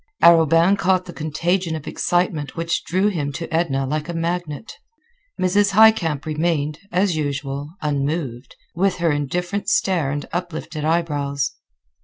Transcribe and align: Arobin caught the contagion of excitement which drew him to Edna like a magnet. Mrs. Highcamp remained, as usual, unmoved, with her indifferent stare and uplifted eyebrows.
Arobin 0.23 0.75
caught 0.77 1.05
the 1.05 1.13
contagion 1.13 1.75
of 1.75 1.85
excitement 1.87 2.55
which 2.55 2.83
drew 2.85 3.09
him 3.09 3.31
to 3.33 3.47
Edna 3.53 3.85
like 3.85 4.09
a 4.09 4.15
magnet. 4.15 4.79
Mrs. 5.39 5.73
Highcamp 5.73 6.25
remained, 6.25 6.79
as 6.91 7.15
usual, 7.15 7.75
unmoved, 7.83 8.55
with 8.73 8.95
her 8.95 9.11
indifferent 9.11 9.69
stare 9.69 10.09
and 10.09 10.25
uplifted 10.33 10.83
eyebrows. 10.83 11.51